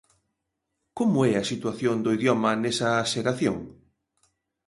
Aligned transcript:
Como 0.97 1.17
é 1.31 1.33
a 1.37 1.47
situación 1.51 1.95
do 2.01 2.09
idioma 2.17 2.51
nesa 2.63 2.91
xeración? 3.11 3.57